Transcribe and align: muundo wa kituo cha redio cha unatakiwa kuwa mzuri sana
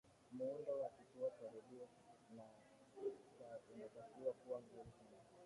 muundo 0.35 0.71
wa 0.81 0.89
kituo 0.95 1.29
cha 1.29 1.45
redio 1.53 1.87
cha 3.39 3.53
unatakiwa 3.85 4.33
kuwa 4.33 4.59
mzuri 4.61 4.91
sana 4.97 5.23